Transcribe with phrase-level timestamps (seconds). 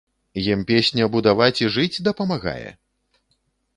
[0.53, 2.69] Ім песня будаваць і жыць дапамагае?